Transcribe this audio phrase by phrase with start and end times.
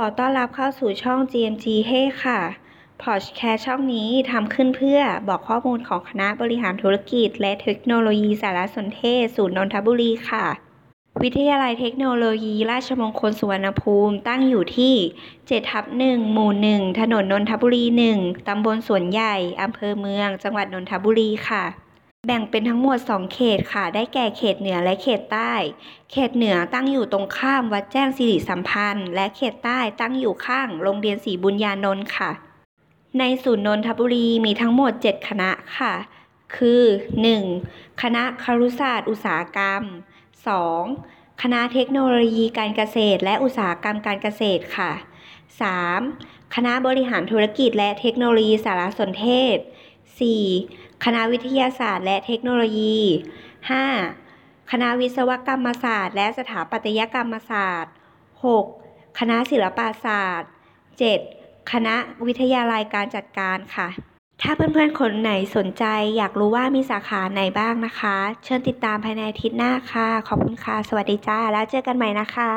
[0.00, 2.40] ขอต้อนรับเข้าสู่ช่อง GMG เฮ้ค่ะ
[3.02, 10.46] พอดแคสช่องนี้ทำขึ้นเพื่อบอกข้อมูลของคณะบริหารธุรกิจ และเทคโนโลยีสารสนเทศ ศูนย์นนทบุรีค่ะ
[11.22, 14.94] วิทยาลัยเทคโนโลยี ราชมงคลสุวรรณภูมิตั้งอยู่ที่
[15.34, 17.84] 7ทับ1หมู่ 1 ถนนนนทบุรี
[18.16, 21.64] 1 ตำบลสวนใหญ่ อำเภอเมือง จังหวัดนนทบุรีค่ะ
[22.26, 25.52] แบ่งเป็นทั้งหมด 2 เขตค่ะ ได้แก่เขตเหนือและเขตใต้
[26.12, 32.30] เขตเหนือตั้งอยู่ตรงข้ามวัดแจ้งสิริสัมพันธ์ และเขตใต้ตั้งอยู่ข้างโรงเรียนศรีบุญญานนท์ค่ะ
[33.18, 35.94] ในศูนย์นนทบุรีมีทั้งหมด 7 คณะค่ะ
[36.56, 36.82] คือ
[37.42, 38.02] 1.
[38.02, 39.82] คณะครุศาสตร์ อุตสาหกรรม
[40.62, 41.42] 2.
[41.42, 44.92] คณะเทคโนโลยีการเกษตรและอุตสาหกรรมการเกษตรค่ะ
[45.72, 46.54] 3.
[46.54, 49.56] คณะบริหารธุรกิจและเทคโนโลยีสารสนเทศ
[50.34, 51.04] 4.
[51.04, 53.00] คณะวิทยาศาสตร์และเทคโนโลยี
[53.88, 54.70] 5.
[54.70, 57.94] คณะวิศวกรรมศาสตร์ และสถาปัตยกรรมศาสตร์
[58.56, 59.18] 6.
[59.18, 60.50] คณะศิลปศาสตร์
[61.10, 61.72] 7.
[61.72, 61.96] คณะ
[62.26, 63.88] วิทยาลัยการจัดการค่ะ
[64.42, 65.84] ถ้าเพื่อนๆ คนไหนสนใจ
[66.16, 72.52] อยากรู้ว่ามีสาขาไหนบ้างนะคะ เชิญติดตามภายในอาทิตย์หน้าค่ะ ขอบคุณค่ะ สวัสดีจ้า แล้วเจอกันใหม่นะคะ